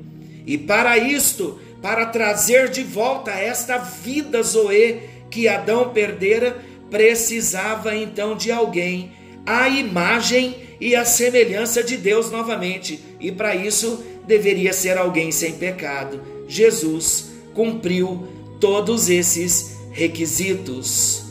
E 0.47 0.57
para 0.57 0.97
isto, 0.97 1.59
para 1.83 2.07
trazer 2.07 2.69
de 2.69 2.83
volta 2.83 3.33
esta 3.33 3.79
vida 3.79 4.43
Zoe 4.43 5.01
que 5.31 5.49
Adão 5.49 5.91
perdera, 5.91 6.57
precisava 6.91 7.97
então 7.97 8.37
de 8.37 8.53
alguém 8.53 9.11
a 9.45 9.69
imagem 9.69 10.57
e 10.81 10.95
a 10.95 11.05
semelhança 11.05 11.83
de 11.83 11.97
Deus 11.97 12.31
novamente, 12.31 13.03
e 13.21 13.31
para 13.31 13.55
isso 13.55 14.05
deveria 14.27 14.73
ser 14.73 14.97
alguém 14.97 15.31
sem 15.31 15.55
pecado. 15.55 16.21
Jesus 16.49 17.33
cumpriu 17.53 18.27
todos 18.65 19.11
esses 19.11 19.77
requisitos. 19.91 21.23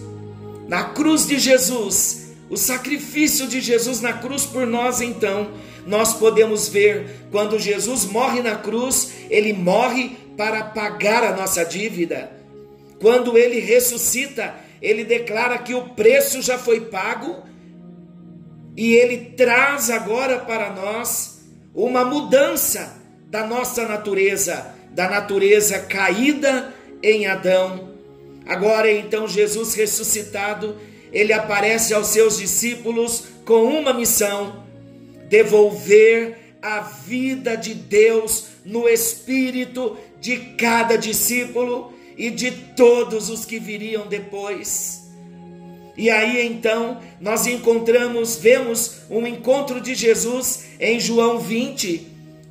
Na 0.68 0.84
cruz 0.84 1.25
de 1.25 1.40
Jesus, 1.40 2.28
o 2.48 2.56
sacrifício 2.56 3.48
de 3.48 3.60
Jesus 3.60 4.02
na 4.02 4.13
cruz 4.13 4.46
por 4.46 4.68
nós, 4.68 5.02
então, 5.02 5.50
nós 5.84 6.13
podemos 6.13 6.70
ver 6.70 7.25
quando 7.32 7.58
Jesus 7.58 8.06
morre 8.06 8.44
na 8.44 8.56
cruz, 8.58 9.13
ele 9.32 9.52
morre 9.52 10.16
para 10.38 10.66
pagar 10.66 11.24
a 11.24 11.36
nossa 11.36 11.66
dívida. 11.66 12.32
Quando 13.02 13.36
ele 13.36 13.60
ressuscita, 13.60 14.54
ele 14.80 15.04
declara 15.04 15.58
que 15.58 15.74
o 15.74 15.90
preço 15.90 16.40
já 16.40 16.60
foi 16.60 16.82
pago 16.82 17.42
e 18.78 18.94
ele 18.94 19.34
traz 19.36 19.90
agora 19.90 20.38
para 20.38 20.70
nós 20.70 21.42
uma 21.74 22.06
mudança 22.06 22.96
da 23.28 23.44
nossa 23.48 23.88
natureza, 23.88 24.75
da 24.92 25.10
natureza 25.10 25.80
caída 25.80 26.72
em 27.03 27.27
Adão, 27.27 27.93
Agora 28.45 28.91
então 28.91 29.27
Jesus 29.27 29.74
ressuscitado, 29.74 30.75
ele 31.12 31.31
aparece 31.31 31.93
aos 31.93 32.07
seus 32.07 32.38
discípulos 32.38 33.24
com 33.45 33.63
uma 33.63 33.93
missão: 33.93 34.63
devolver 35.29 36.38
a 36.62 36.81
vida 36.81 37.55
de 37.55 37.74
Deus 37.74 38.45
no 38.65 38.88
espírito 38.88 39.98
de 40.19 40.38
cada 40.57 40.98
discípulo 40.98 41.93
e 42.17 42.29
de 42.29 42.51
todos 42.51 43.29
os 43.29 43.45
que 43.45 43.60
viriam 43.60 44.07
depois. 44.07 45.01
E 45.95 46.10
aí 46.10 46.45
então 46.45 47.00
nós 47.22 47.45
encontramos, 47.45 48.36
vemos 48.38 48.98
um 49.10 49.27
encontro 49.27 49.79
de 49.79 49.93
Jesus 49.93 50.65
em 50.79 51.00
João 51.00 51.39
20, 51.39 52.07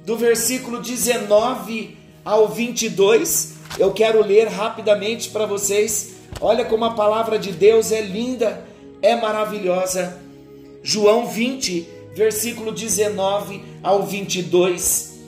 do 0.06 0.16
versículo 0.16 0.80
19 0.80 1.98
ao 2.24 2.48
22. 2.48 3.51
Eu 3.78 3.92
quero 3.92 4.24
ler 4.24 4.48
rapidamente 4.48 5.30
para 5.30 5.46
vocês. 5.46 6.14
Olha 6.40 6.64
como 6.64 6.84
a 6.84 6.94
palavra 6.94 7.38
de 7.38 7.52
Deus 7.52 7.90
é 7.90 8.00
linda, 8.00 8.64
é 9.00 9.16
maravilhosa. 9.16 10.20
João 10.82 11.26
20, 11.26 11.88
versículo 12.14 12.72
19 12.72 13.62
ao 13.82 14.02
22. 14.02 15.20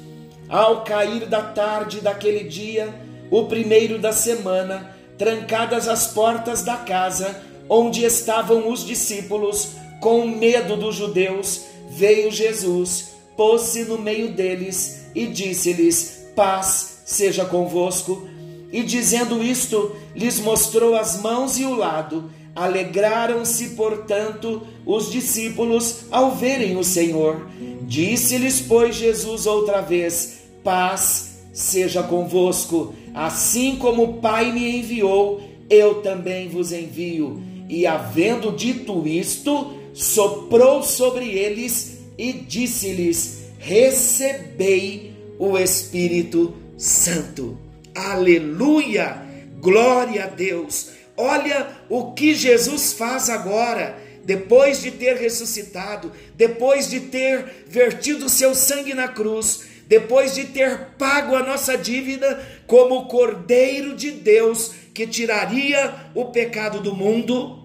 Ao 0.49 0.85
cair 0.85 1.27
da 1.27 1.43
tarde 1.43 2.01
daquele 2.01 2.45
dia, 2.45 2.95
o 3.31 3.45
primeiro 3.45 3.99
da 3.99 4.13
semana, 4.13 4.95
trancadas 5.17 5.89
as 5.89 6.09
portas 6.09 6.63
da 6.63 6.77
casa, 6.77 7.43
onde 7.69 8.05
estavam 8.05 8.71
os 8.71 8.85
discípulos, 8.85 9.71
com 10.01 10.27
medo 10.27 10.77
dos 10.77 10.97
judeus, 10.97 11.63
veio 11.89 12.31
Jesus, 12.31 13.15
pôs-se 13.37 13.85
no 13.85 13.97
meio 13.97 14.33
deles 14.33 15.07
e 15.15 15.27
disse-lhes: 15.27 16.27
Paz 16.37 17.03
seja 17.07 17.45
convosco. 17.45 18.29
E 18.75 18.83
dizendo 18.83 19.40
isto, 19.40 19.95
lhes 20.16 20.40
mostrou 20.40 20.97
as 20.97 21.23
mãos 21.23 21.61
e 21.61 21.64
o 21.64 21.76
lado. 21.76 22.28
Alegraram-se, 22.57 23.71
portanto, 23.76 24.62
os 24.85 25.12
discípulos 25.12 26.07
ao 26.11 26.35
verem 26.35 26.76
o 26.76 26.83
Senhor. 26.83 27.47
Disse-lhes, 27.83 28.61
pois, 28.61 28.97
Jesus 28.97 29.47
outra 29.47 29.81
vez: 29.81 30.40
Paz 30.64 31.45
seja 31.52 32.02
convosco. 32.02 32.93
Assim 33.14 33.76
como 33.76 34.02
o 34.02 34.14
Pai 34.14 34.50
me 34.50 34.81
enviou, 34.81 35.40
eu 35.71 36.02
também 36.02 36.49
vos 36.49 36.73
envio 36.73 37.40
e, 37.69 37.87
havendo 37.87 38.50
dito 38.50 39.07
isto, 39.07 39.73
soprou 39.93 40.83
sobre 40.83 41.28
eles 41.31 41.99
e 42.19 42.33
disse-lhes: 42.33 43.50
Recebei 43.57 45.12
o 45.38 45.57
Espírito 45.57 46.52
Santo. 46.76 47.62
Aleluia! 47.95 49.23
Glória 49.61 50.25
a 50.25 50.27
Deus! 50.27 50.91
Olha 51.17 51.69
o 51.89 52.13
que 52.13 52.35
Jesus 52.35 52.93
faz 52.93 53.31
agora, 53.31 53.97
depois 54.25 54.83
de 54.83 54.91
ter 54.91 55.17
ressuscitado, 55.17 56.11
depois 56.35 56.91
de 56.91 57.01
ter 57.01 57.65
vertido 57.69 58.29
seu 58.29 58.55
sangue 58.55 58.95
na 58.95 59.07
cruz, 59.07 59.63
depois 59.87 60.35
de 60.35 60.45
ter 60.47 60.89
pago 60.99 61.37
a 61.37 61.43
nossa 61.43 61.79
dívida 61.79 62.43
como 62.67 63.07
Cordeiro 63.07 63.95
de 63.95 64.11
Deus 64.11 64.73
que 64.92 65.07
tiraria 65.07 65.95
o 66.14 66.27
pecado 66.27 66.81
do 66.81 66.95
mundo. 66.95 67.62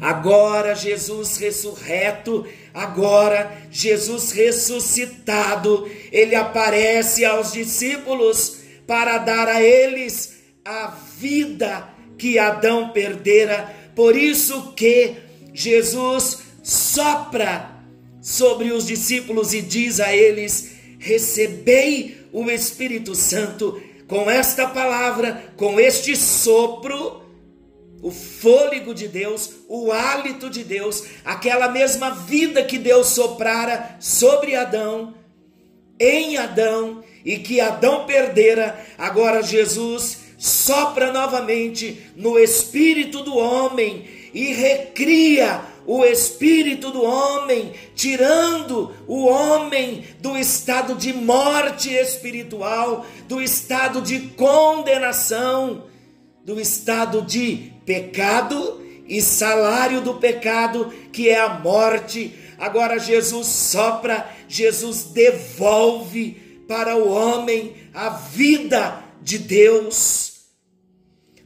Agora 0.00 0.74
Jesus 0.74 1.38
ressurreto, 1.38 2.46
agora 2.72 3.56
Jesus 3.70 4.30
ressuscitado, 4.32 5.90
ele 6.12 6.34
aparece 6.34 7.24
aos 7.24 7.52
discípulos 7.52 8.63
para 8.86 9.18
dar 9.18 9.48
a 9.48 9.62
eles 9.62 10.34
a 10.64 10.88
vida 11.18 11.88
que 12.18 12.38
Adão 12.38 12.90
perdera. 12.90 13.74
Por 13.94 14.16
isso 14.16 14.72
que 14.72 15.14
Jesus 15.52 16.38
sopra 16.62 17.70
sobre 18.20 18.72
os 18.72 18.86
discípulos 18.86 19.52
e 19.52 19.60
diz 19.60 20.00
a 20.00 20.14
eles: 20.14 20.72
Recebei 20.98 22.26
o 22.32 22.50
Espírito 22.50 23.14
Santo 23.14 23.80
com 24.06 24.30
esta 24.30 24.66
palavra, 24.66 25.52
com 25.56 25.78
este 25.78 26.16
sopro, 26.16 27.22
o 28.02 28.10
fôlego 28.10 28.94
de 28.94 29.08
Deus, 29.08 29.50
o 29.68 29.90
hálito 29.90 30.50
de 30.50 30.62
Deus, 30.62 31.04
aquela 31.24 31.68
mesma 31.68 32.10
vida 32.10 32.62
que 32.62 32.78
Deus 32.78 33.08
soprara 33.08 33.96
sobre 34.00 34.54
Adão, 34.54 35.14
em 35.98 36.36
Adão, 36.36 37.02
e 37.24 37.38
que 37.38 37.60
Adão 37.60 38.04
perdera, 38.04 38.78
agora 38.98 39.42
Jesus 39.42 40.24
sopra 40.36 41.12
novamente 41.12 42.02
no 42.16 42.38
espírito 42.38 43.22
do 43.22 43.36
homem 43.36 44.04
e 44.34 44.52
recria 44.52 45.62
o 45.86 46.04
espírito 46.04 46.90
do 46.90 47.02
homem, 47.02 47.72
tirando 47.94 48.92
o 49.06 49.26
homem 49.26 50.04
do 50.20 50.36
estado 50.36 50.94
de 50.94 51.12
morte 51.12 51.90
espiritual, 51.90 53.06
do 53.28 53.40
estado 53.40 54.00
de 54.00 54.20
condenação, 54.30 55.84
do 56.44 56.60
estado 56.60 57.22
de 57.22 57.72
pecado 57.84 58.82
e 59.06 59.20
salário 59.20 60.00
do 60.00 60.14
pecado, 60.14 60.92
que 61.12 61.28
é 61.28 61.38
a 61.38 61.50
morte. 61.50 62.34
Agora 62.58 62.98
Jesus 62.98 63.46
sopra, 63.46 64.28
Jesus 64.48 65.04
devolve 65.04 66.64
para 66.68 66.96
o 66.96 67.08
homem 67.08 67.74
a 67.92 68.10
vida 68.10 69.04
de 69.22 69.38
Deus. 69.38 70.32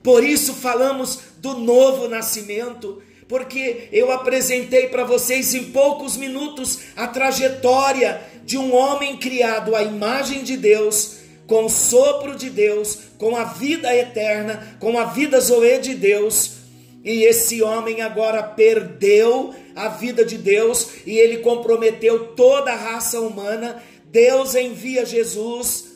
Por 0.03 0.25
isso 0.25 0.55
falamos 0.55 1.21
do 1.39 1.55
novo 1.55 2.09
nascimento 2.09 3.03
porque 3.29 3.89
eu 3.93 4.11
apresentei 4.11 4.89
para 4.89 5.05
vocês 5.05 5.55
em 5.55 5.65
poucos 5.65 6.17
minutos 6.17 6.79
a 6.97 7.07
trajetória 7.07 8.21
de 8.45 8.57
um 8.57 8.75
homem 8.75 9.19
criado 9.19 9.77
à 9.77 9.83
imagem 9.83 10.43
de 10.43 10.57
Deus, 10.57 11.19
com 11.47 11.67
o 11.67 11.71
sopro 11.71 12.35
de 12.35 12.49
Deus, 12.49 12.99
com 13.19 13.37
a 13.37 13.45
vida 13.45 13.95
eterna, 13.95 14.79
com 14.81 14.99
a 14.99 15.05
vida 15.05 15.39
zoe 15.41 15.79
de 15.79 15.95
Deus. 15.95 16.53
E 17.09 17.25
esse 17.25 17.63
homem 17.63 18.03
agora 18.03 18.43
perdeu 18.43 19.55
a 19.75 19.89
vida 19.89 20.27
de 20.27 20.37
Deus 20.37 20.89
e 21.07 21.17
ele 21.17 21.39
comprometeu 21.39 22.35
toda 22.35 22.71
a 22.71 22.77
raça 22.77 23.19
humana. 23.19 23.83
Deus 24.13 24.55
envia 24.55 25.07
Jesus 25.07 25.87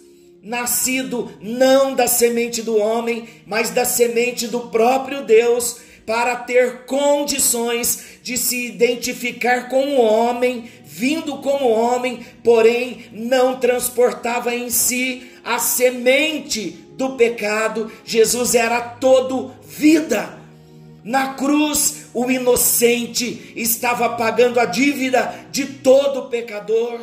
nascido 0.42 1.31
não 1.38 1.94
da 1.94 2.09
semente 2.09 2.62
do 2.62 2.79
homem, 2.79 3.29
mas 3.44 3.68
da 3.68 3.85
semente 3.85 4.48
do 4.48 4.61
próprio 4.70 5.22
Deus, 5.22 5.81
para 6.07 6.35
ter 6.35 6.87
condições 6.87 8.18
de 8.22 8.38
se 8.38 8.68
identificar 8.68 9.68
com 9.68 9.85
o 9.88 10.01
homem, 10.01 10.64
vindo 10.83 11.37
como 11.42 11.68
homem, 11.68 12.25
porém 12.42 13.05
não 13.12 13.61
transportava 13.61 14.55
em 14.55 14.70
si 14.70 15.31
a 15.44 15.59
semente 15.59 16.70
do 16.96 17.16
pecado. 17.16 17.92
Jesus 18.03 18.55
era 18.55 18.81
todo 18.81 19.53
vida. 19.62 20.40
Na 21.04 21.34
cruz, 21.34 22.06
o 22.14 22.30
inocente 22.30 23.52
estava 23.56 24.10
pagando 24.10 24.60
a 24.60 24.64
dívida 24.64 25.46
de 25.50 25.66
todo 25.66 26.28
pecador. 26.28 27.00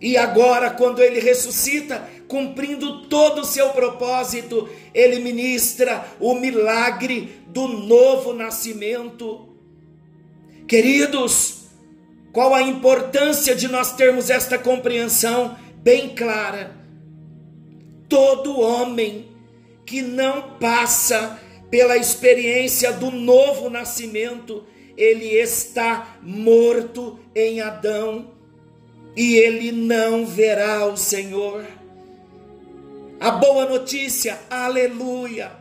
E 0.00 0.16
agora, 0.16 0.70
quando 0.70 1.00
ele 1.00 1.18
ressuscita, 1.18 2.08
cumprindo 2.28 3.08
todo 3.08 3.40
o 3.40 3.44
seu 3.44 3.70
propósito, 3.70 4.68
ele 4.94 5.18
ministra 5.18 6.04
o 6.20 6.34
milagre 6.34 7.42
do 7.48 7.66
novo 7.66 8.32
nascimento. 8.32 9.48
Queridos, 10.68 11.68
qual 12.32 12.54
a 12.54 12.62
importância 12.62 13.56
de 13.56 13.66
nós 13.66 13.92
termos 13.94 14.28
esta 14.28 14.58
compreensão 14.58 15.56
bem 15.78 16.10
clara? 16.10 16.76
Todo 18.08 18.60
homem 18.60 19.26
que 19.86 20.02
não 20.02 20.56
passa 20.58 21.40
pela 21.70 21.96
experiência 21.96 22.92
do 22.92 23.10
novo 23.10 23.68
nascimento, 23.68 24.64
ele 24.96 25.26
está 25.26 26.18
morto 26.22 27.18
em 27.34 27.60
Adão 27.60 28.30
e 29.16 29.36
ele 29.36 29.72
não 29.72 30.26
verá 30.26 30.86
o 30.86 30.96
Senhor. 30.96 31.64
A 33.20 33.30
boa 33.32 33.66
notícia, 33.66 34.38
aleluia. 34.48 35.52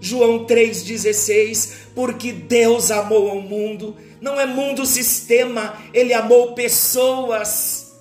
João 0.00 0.46
3,16, 0.46 1.72
porque 1.94 2.32
Deus 2.32 2.90
amou 2.90 3.30
ao 3.30 3.40
mundo, 3.40 3.96
não 4.20 4.38
é 4.38 4.46
mundo 4.46 4.86
sistema, 4.86 5.76
Ele 5.92 6.12
amou 6.14 6.54
pessoas, 6.54 7.96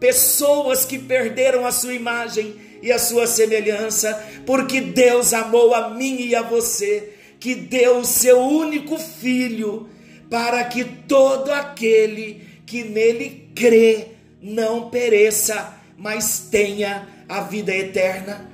pessoas 0.00 0.84
que 0.84 0.98
perderam 0.98 1.64
a 1.64 1.70
sua 1.70 1.94
imagem 1.94 2.56
e 2.82 2.90
a 2.90 2.98
sua 2.98 3.26
semelhança, 3.26 4.22
porque 4.46 4.80
Deus 4.80 5.32
amou 5.32 5.74
a 5.74 5.90
mim 5.90 6.16
e 6.20 6.34
a 6.34 6.42
você, 6.42 7.12
que 7.38 7.54
deu 7.54 7.98
o 7.98 8.04
seu 8.04 8.38
único 8.38 8.98
filho, 8.98 9.88
para 10.28 10.62
que 10.64 10.84
todo 10.84 11.50
aquele 11.50 12.42
que 12.64 12.84
nele 12.84 13.50
crê 13.54 14.06
não 14.40 14.90
pereça, 14.90 15.76
mas 15.98 16.48
tenha 16.50 17.08
a 17.28 17.40
vida 17.42 17.74
eterna. 17.74 18.48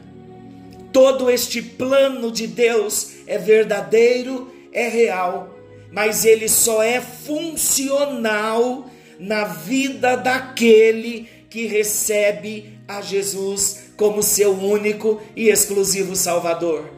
todo 0.93 1.31
este 1.31 1.61
plano 1.61 2.33
de 2.33 2.47
Deus 2.47 3.17
é 3.27 3.37
verdadeiro, 3.37 4.51
é 4.73 4.89
real, 4.89 5.55
mas 5.93 6.25
ele 6.25 6.49
só 6.49 6.83
é 6.83 7.03
funcional 7.03 8.91
na 9.19 9.45
vida 9.45 10.17
daquele 10.17 11.29
que 11.51 11.67
recebe 11.67 12.76
a 12.89 13.01
Jesus 13.01 13.91
como 13.97 14.23
seu 14.23 14.53
único 14.53 15.21
e 15.35 15.49
exclusivo 15.49 16.15
Salvador. 16.15 16.89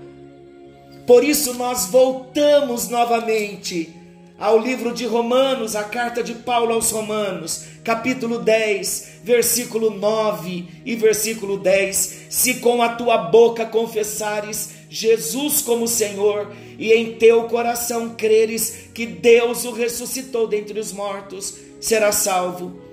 Por 1.07 1.25
isso 1.25 1.55
nós 1.55 1.87
voltamos 1.87 2.89
novamente 2.89 3.95
ao 4.39 4.59
livro 4.59 4.93
de 4.93 5.07
Romanos, 5.07 5.75
a 5.75 5.83
carta 5.83 6.23
de 6.23 6.35
Paulo 6.35 6.73
aos 6.73 6.91
Romanos, 6.91 7.65
capítulo 7.83 8.39
10, 8.39 9.21
versículo 9.25 9.91
9 9.91 10.67
e 10.85 10.95
versículo 10.95 11.59
10. 11.59 12.27
Se 12.29 12.55
com 12.55 12.83
a 12.83 12.91
tua 12.91 13.17
boca 13.17 13.67
confessares 13.67 14.71
Jesus 14.91 15.61
como 15.61 15.89
Senhor 15.89 16.53
e 16.79 16.93
em 16.93 17.15
teu 17.15 17.45
coração 17.45 18.15
creres 18.17 18.91
que 18.95 19.07
Deus 19.07 19.65
o 19.65 19.73
ressuscitou 19.73 20.47
dentre 20.47 20.79
os 20.79 20.93
mortos, 20.93 21.55
serás 21.81 22.17
salvo. 22.17 22.88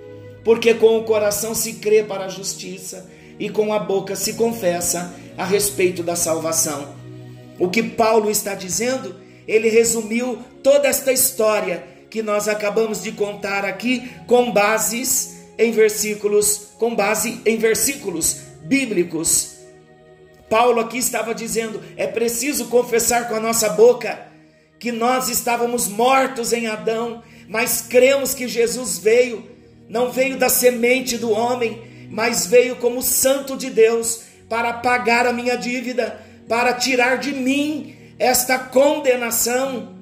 Porque 0.46 0.76
com 0.76 0.98
o 0.98 1.04
coração 1.04 1.54
se 1.54 1.74
crê 1.74 2.04
para 2.04 2.26
a 2.26 2.30
justiça 2.30 3.10
e 3.38 3.50
com 3.50 3.74
a 3.74 3.80
boca 3.80 4.16
se 4.16 4.36
confessa 4.36 5.14
a 5.38 5.44
respeito 5.44 6.02
da 6.02 6.16
salvação. 6.16 6.96
O 7.60 7.70
que 7.70 7.84
Paulo 7.84 8.30
está 8.30 8.56
dizendo, 8.56 9.16
ele 9.48 9.70
resumiu 9.70 10.40
toda 10.64 10.88
esta 10.88 11.12
história 11.12 11.84
que 12.10 12.22
nós 12.22 12.48
acabamos 12.48 13.04
de 13.04 13.12
contar 13.12 13.66
aqui 13.66 14.10
com 14.28 14.52
bases 14.52 15.36
em 15.58 15.72
versículos, 15.72 16.70
com 16.78 16.96
base 16.96 17.42
em 17.46 17.58
versículos 17.58 18.38
bíblicos. 18.62 19.56
Paulo 20.50 20.80
aqui 20.80 20.98
estava 20.98 21.34
dizendo: 21.34 21.82
é 21.98 22.08
preciso 22.08 22.66
confessar 22.66 23.28
com 23.28 23.36
a 23.36 23.40
nossa 23.40 23.70
boca 23.70 24.28
que 24.80 24.92
nós 24.92 25.30
estávamos 25.30 25.88
mortos 25.88 26.54
em 26.54 26.68
Adão, 26.68 27.24
mas 27.48 27.82
cremos 27.82 28.34
que 28.34 28.48
Jesus 28.48 28.98
veio, 28.98 29.55
não 29.90 30.12
veio 30.12 30.38
da 30.38 30.50
semente 30.50 31.18
do 31.18 31.32
homem, 31.32 31.82
mas 32.10 32.48
veio 32.48 32.76
como 32.78 33.02
Santo 33.02 33.56
de 33.58 33.70
Deus 33.70 34.22
para 34.50 34.74
pagar 34.74 35.26
a 35.26 35.34
minha 35.34 35.56
dívida, 35.56 36.20
para 36.48 36.74
tirar 36.74 37.18
de 37.18 37.32
mim 37.32 37.96
esta 38.18 38.58
condenação 38.58 39.96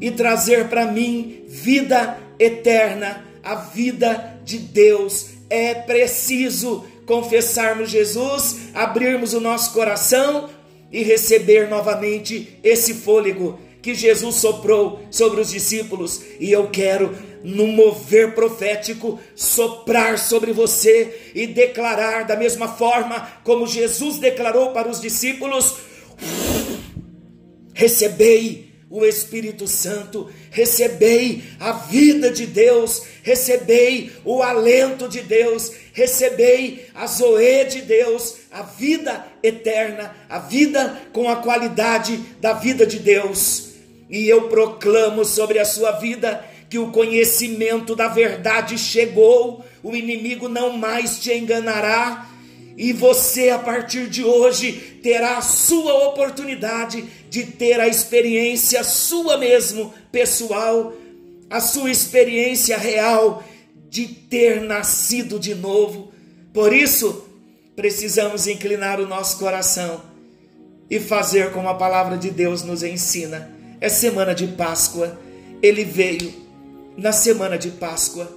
e 0.00 0.10
trazer 0.10 0.68
para 0.68 0.86
mim 0.86 1.44
vida 1.48 2.18
eterna, 2.38 3.24
a 3.42 3.54
vida 3.54 4.40
de 4.44 4.58
Deus. 4.58 5.30
É 5.48 5.74
preciso 5.74 6.84
confessarmos 7.06 7.90
Jesus, 7.90 8.70
abrirmos 8.74 9.32
o 9.32 9.40
nosso 9.40 9.72
coração 9.72 10.50
e 10.90 11.02
receber 11.02 11.68
novamente 11.68 12.58
esse 12.62 12.94
fôlego 12.94 13.58
que 13.86 13.94
Jesus 13.94 14.34
soprou 14.34 15.00
sobre 15.12 15.40
os 15.40 15.50
discípulos. 15.50 16.20
E 16.40 16.50
eu 16.50 16.68
quero 16.70 17.16
no 17.44 17.68
mover 17.68 18.34
profético, 18.34 19.20
soprar 19.36 20.18
sobre 20.18 20.52
você 20.52 21.30
e 21.32 21.46
declarar 21.46 22.24
da 22.24 22.34
mesma 22.34 22.66
forma 22.66 23.30
como 23.44 23.64
Jesus 23.64 24.18
declarou 24.18 24.72
para 24.72 24.88
os 24.88 25.00
discípulos: 25.00 25.76
recebei 27.72 28.72
o 28.90 29.04
Espírito 29.04 29.68
Santo, 29.68 30.28
recebei 30.50 31.44
a 31.60 31.70
vida 31.70 32.28
de 32.32 32.44
Deus, 32.44 33.02
recebei 33.22 34.10
o 34.24 34.42
alento 34.42 35.08
de 35.08 35.20
Deus, 35.20 35.70
recebei 35.92 36.86
a 36.92 37.06
zoe 37.06 37.64
de 37.66 37.82
Deus, 37.82 38.34
a 38.50 38.62
vida 38.62 39.24
eterna, 39.44 40.12
a 40.28 40.40
vida 40.40 41.02
com 41.12 41.28
a 41.28 41.36
qualidade 41.36 42.16
da 42.40 42.52
vida 42.52 42.84
de 42.84 42.98
Deus. 42.98 43.65
E 44.08 44.28
eu 44.28 44.48
proclamo 44.48 45.24
sobre 45.24 45.58
a 45.58 45.64
sua 45.64 45.92
vida 45.92 46.44
que 46.68 46.78
o 46.78 46.90
conhecimento 46.90 47.94
da 47.94 48.08
verdade 48.08 48.76
chegou, 48.76 49.64
o 49.82 49.94
inimigo 49.94 50.48
não 50.48 50.76
mais 50.76 51.18
te 51.18 51.32
enganará, 51.32 52.28
e 52.76 52.92
você, 52.92 53.50
a 53.50 53.58
partir 53.58 54.08
de 54.08 54.22
hoje, 54.22 54.72
terá 55.02 55.38
a 55.38 55.42
sua 55.42 56.08
oportunidade 56.08 57.04
de 57.30 57.44
ter 57.44 57.80
a 57.80 57.88
experiência 57.88 58.84
sua 58.84 59.38
mesmo, 59.38 59.94
pessoal, 60.12 60.92
a 61.48 61.60
sua 61.60 61.90
experiência 61.90 62.76
real 62.76 63.42
de 63.88 64.06
ter 64.06 64.60
nascido 64.60 65.38
de 65.38 65.54
novo. 65.54 66.12
Por 66.52 66.72
isso, 66.72 67.26
precisamos 67.74 68.46
inclinar 68.46 69.00
o 69.00 69.06
nosso 69.06 69.38
coração 69.38 70.02
e 70.90 71.00
fazer 71.00 71.52
como 71.52 71.68
a 71.68 71.74
palavra 71.74 72.18
de 72.18 72.30
Deus 72.30 72.62
nos 72.62 72.82
ensina. 72.82 73.55
É 73.80 73.88
semana 73.88 74.34
de 74.34 74.46
Páscoa, 74.46 75.18
ele 75.62 75.84
veio 75.84 76.32
na 76.96 77.12
semana 77.12 77.58
de 77.58 77.70
Páscoa. 77.70 78.30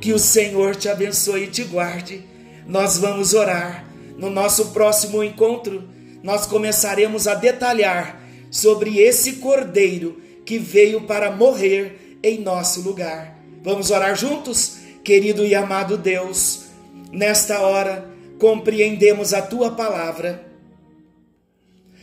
Que 0.00 0.12
o 0.12 0.18
Senhor 0.18 0.76
te 0.76 0.88
abençoe 0.88 1.44
e 1.44 1.48
te 1.48 1.64
guarde. 1.64 2.24
Nós 2.66 2.98
vamos 2.98 3.34
orar. 3.34 3.86
No 4.16 4.28
nosso 4.28 4.66
próximo 4.72 5.22
encontro, 5.22 5.88
nós 6.22 6.44
começaremos 6.44 7.26
a 7.26 7.34
detalhar 7.34 8.20
sobre 8.50 8.98
esse 8.98 9.34
cordeiro 9.34 10.20
que 10.44 10.58
veio 10.58 11.02
para 11.02 11.30
morrer 11.30 12.18
em 12.22 12.40
nosso 12.40 12.82
lugar. 12.82 13.38
Vamos 13.62 13.90
orar 13.90 14.16
juntos? 14.16 14.78
Querido 15.04 15.44
e 15.44 15.54
amado 15.54 15.96
Deus, 15.96 16.64
nesta 17.10 17.60
hora 17.60 18.10
compreendemos 18.38 19.32
a 19.32 19.40
tua 19.40 19.70
palavra. 19.70 20.47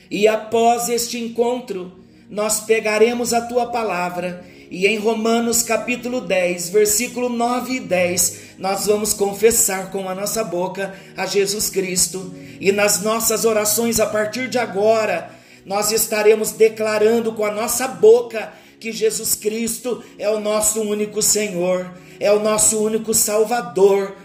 E 0.10 0.28
após 0.28 0.90
este 0.90 1.20
encontro, 1.20 1.92
nós 2.30 2.62
pegaremos 2.62 3.34
a 3.34 3.42
tua 3.42 3.68
palavra 3.68 4.46
e 4.70 4.88
em 4.88 4.98
Romanos 4.98 5.62
capítulo 5.62 6.20
10, 6.20 6.70
versículo 6.70 7.30
9 7.30 7.76
e 7.76 7.80
10, 7.80 8.40
nós 8.58 8.88
vamos 8.88 9.14
confessar 9.14 9.92
com 9.92 10.10
a 10.10 10.16
nossa 10.16 10.44
boca 10.44 10.96
a 11.16 11.26
Jesus 11.26 11.70
Cristo. 11.70 12.34
E 12.60 12.72
nas 12.72 13.02
nossas 13.02 13.46
orações 13.46 14.00
a 14.00 14.08
partir 14.08 14.50
de 14.50 14.58
agora, 14.58 15.30
nós 15.66 15.92
estaremos 15.92 16.52
declarando 16.52 17.32
com 17.34 17.46
a 17.46 17.52
nossa 17.52 17.88
boca 17.88 18.52
que 18.80 18.92
Jesus 18.92 19.36
Cristo 19.36 20.04
é 20.18 20.30
o 20.30 20.40
nosso 20.40 20.82
único 20.82 21.22
Senhor, 21.22 21.92
é 22.20 22.32
o 22.32 22.40
nosso 22.40 22.84
único 22.84 23.14
Salvador. 23.14 24.16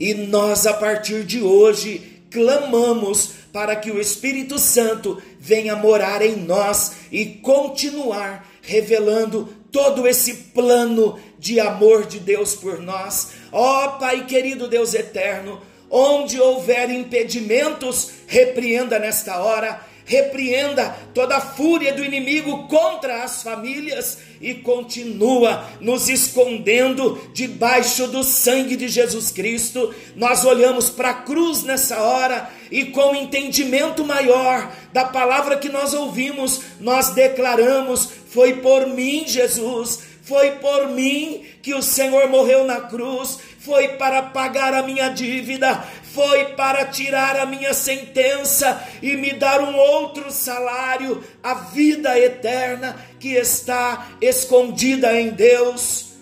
E 0.00 0.12
nós, 0.14 0.66
a 0.66 0.74
partir 0.74 1.24
de 1.24 1.40
hoje, 1.40 2.20
clamamos 2.30 3.30
para 3.56 3.74
que 3.74 3.90
o 3.90 3.98
Espírito 3.98 4.58
Santo 4.58 5.16
venha 5.40 5.74
morar 5.74 6.20
em 6.20 6.36
nós 6.36 6.92
e 7.10 7.24
continuar 7.24 8.46
revelando 8.60 9.48
todo 9.72 10.06
esse 10.06 10.34
plano 10.52 11.18
de 11.38 11.58
amor 11.58 12.04
de 12.04 12.20
Deus 12.20 12.54
por 12.54 12.82
nós. 12.82 13.30
Ó 13.50 13.86
oh, 13.86 13.98
Pai 13.98 14.26
querido 14.26 14.68
Deus 14.68 14.92
eterno, 14.92 15.58
onde 15.88 16.38
houver 16.38 16.90
impedimentos, 16.90 18.10
repreenda 18.26 18.98
nesta 18.98 19.38
hora, 19.38 19.80
repreenda 20.06 20.96
toda 21.12 21.36
a 21.36 21.40
fúria 21.40 21.92
do 21.92 22.04
inimigo 22.04 22.66
contra 22.68 23.24
as 23.24 23.42
famílias 23.42 24.18
e 24.40 24.54
continua 24.54 25.68
nos 25.80 26.08
escondendo 26.08 27.20
debaixo 27.34 28.06
do 28.06 28.22
sangue 28.22 28.76
de 28.76 28.88
Jesus 28.88 29.30
Cristo. 29.30 29.94
Nós 30.14 30.44
olhamos 30.44 30.88
para 30.88 31.10
a 31.10 31.14
cruz 31.14 31.62
nessa 31.64 32.00
hora 32.00 32.48
e 32.70 32.86
com 32.86 33.14
entendimento 33.14 34.04
maior 34.04 34.72
da 34.92 35.04
palavra 35.04 35.56
que 35.56 35.68
nós 35.68 35.92
ouvimos, 35.92 36.62
nós 36.80 37.10
declaramos 37.10 38.08
foi 38.36 38.56
por 38.56 38.86
mim, 38.88 39.24
Jesus, 39.26 40.00
foi 40.22 40.52
por 40.56 40.90
mim 40.90 41.46
que 41.62 41.72
o 41.72 41.82
Senhor 41.82 42.28
morreu 42.28 42.66
na 42.66 42.82
cruz, 42.82 43.38
foi 43.66 43.88
para 43.88 44.22
pagar 44.22 44.72
a 44.72 44.82
minha 44.84 45.08
dívida, 45.08 45.84
foi 46.14 46.44
para 46.54 46.86
tirar 46.86 47.36
a 47.36 47.44
minha 47.44 47.74
sentença 47.74 48.80
e 49.02 49.16
me 49.16 49.32
dar 49.32 49.60
um 49.60 49.76
outro 49.76 50.30
salário, 50.30 51.22
a 51.42 51.54
vida 51.54 52.16
eterna 52.16 52.96
que 53.18 53.32
está 53.32 54.06
escondida 54.20 55.12
em 55.20 55.30
Deus. 55.30 56.12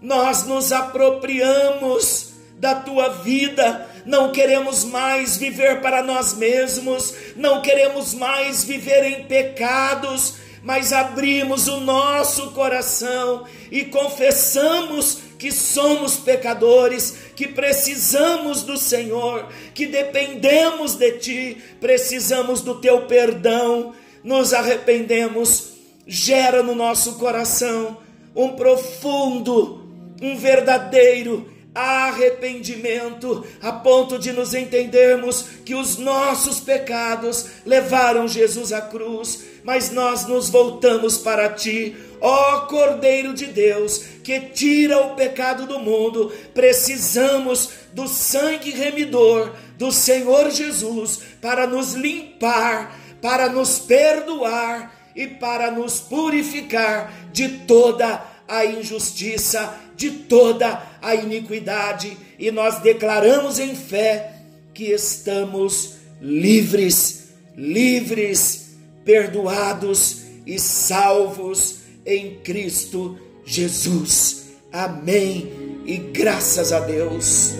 Nós 0.00 0.46
nos 0.46 0.72
apropriamos 0.72 2.32
da 2.58 2.74
tua 2.74 3.10
vida, 3.10 3.86
não 4.06 4.32
queremos 4.32 4.82
mais 4.84 5.36
viver 5.36 5.82
para 5.82 6.02
nós 6.02 6.32
mesmos, 6.32 7.14
não 7.36 7.60
queremos 7.60 8.14
mais 8.14 8.64
viver 8.64 9.04
em 9.04 9.24
pecados 9.24 10.42
mas 10.64 10.94
abrimos 10.94 11.68
o 11.68 11.80
nosso 11.80 12.52
coração 12.52 13.44
e 13.70 13.84
confessamos 13.84 15.23
que 15.38 15.52
somos 15.52 16.16
pecadores, 16.16 17.16
que 17.36 17.48
precisamos 17.48 18.62
do 18.62 18.76
Senhor, 18.76 19.48
que 19.74 19.86
dependemos 19.86 20.94
de 20.94 21.12
Ti, 21.18 21.58
precisamos 21.80 22.60
do 22.60 22.76
Teu 22.76 23.02
perdão, 23.02 23.94
nos 24.22 24.52
arrependemos, 24.52 25.74
gera 26.06 26.62
no 26.62 26.74
nosso 26.74 27.14
coração 27.14 27.98
um 28.34 28.50
profundo, 28.50 29.86
um 30.20 30.36
verdadeiro 30.36 31.54
arrependimento, 31.74 33.44
a 33.60 33.72
ponto 33.72 34.16
de 34.16 34.32
nos 34.32 34.54
entendermos 34.54 35.44
que 35.64 35.74
os 35.74 35.98
nossos 35.98 36.60
pecados 36.60 37.46
levaram 37.66 38.28
Jesus 38.28 38.72
à 38.72 38.80
cruz, 38.80 39.44
mas 39.64 39.90
nós 39.90 40.26
nos 40.26 40.48
voltamos 40.48 41.18
para 41.18 41.48
ti, 41.48 41.96
ó 42.24 42.60
Cordeiro 42.60 43.34
de 43.34 43.44
Deus, 43.46 43.98
que 44.24 44.40
tira 44.40 44.98
o 44.98 45.14
pecado 45.14 45.66
do 45.66 45.78
mundo. 45.78 46.32
Precisamos 46.54 47.68
do 47.92 48.08
sangue 48.08 48.70
remidor 48.70 49.52
do 49.76 49.92
Senhor 49.92 50.50
Jesus 50.50 51.20
para 51.42 51.66
nos 51.66 51.92
limpar, 51.92 52.98
para 53.20 53.50
nos 53.50 53.78
perdoar 53.78 55.12
e 55.14 55.26
para 55.26 55.70
nos 55.70 56.00
purificar 56.00 57.12
de 57.30 57.46
toda 57.66 58.24
a 58.48 58.64
injustiça, 58.64 59.78
de 59.94 60.10
toda 60.10 60.82
a 61.02 61.14
iniquidade, 61.14 62.16
e 62.38 62.50
nós 62.50 62.78
declaramos 62.78 63.58
em 63.58 63.76
fé 63.76 64.32
que 64.72 64.84
estamos 64.92 65.96
livres, 66.20 67.34
livres, 67.54 68.76
perdoados 69.04 70.22
e 70.46 70.58
salvos 70.58 71.83
em 72.06 72.36
Cristo 72.36 73.16
Jesus. 73.44 74.46
Amém. 74.72 75.82
E 75.86 75.96
graças 75.96 76.72
a 76.72 76.80
Deus. 76.80 77.54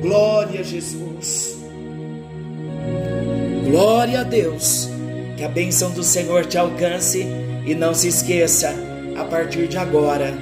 Glória 0.00 0.60
a 0.60 0.62
Jesus. 0.62 1.56
Glória 3.64 4.20
a 4.20 4.24
Deus. 4.24 4.88
Que 5.36 5.44
a 5.44 5.48
bênção 5.48 5.90
do 5.92 6.02
Senhor 6.02 6.44
te 6.46 6.58
alcance 6.58 7.26
e 7.66 7.74
não 7.74 7.94
se 7.94 8.08
esqueça, 8.08 8.74
a 9.16 9.24
partir 9.24 9.68
de 9.68 9.76
agora, 9.76 10.34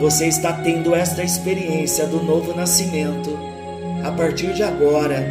você 0.00 0.26
está 0.26 0.52
tendo 0.52 0.94
esta 0.94 1.22
experiência 1.22 2.06
do 2.06 2.22
novo 2.22 2.54
nascimento. 2.54 3.36
A 4.04 4.12
partir 4.12 4.54
de 4.54 4.62
agora, 4.62 5.24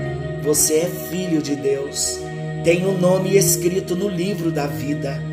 você 0.44 0.80
é 0.80 0.86
filho 1.10 1.42
de 1.42 1.56
Deus. 1.56 2.20
Tem 2.64 2.86
o 2.86 2.90
um 2.90 2.98
nome 2.98 3.38
escrito 3.38 3.96
no 3.96 4.10
livro 4.10 4.52
da 4.52 4.68
vida. 4.68 5.27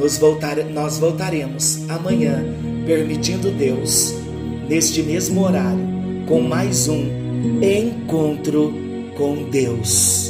Nos 0.00 0.16
voltar, 0.16 0.56
nós 0.64 0.96
voltaremos 0.98 1.86
amanhã, 1.90 2.42
permitindo 2.86 3.50
Deus, 3.50 4.14
neste 4.66 5.02
mesmo 5.02 5.42
horário, 5.42 5.86
com 6.26 6.40
mais 6.40 6.88
um 6.88 7.04
encontro 7.62 8.72
com 9.14 9.50
Deus. 9.50 10.29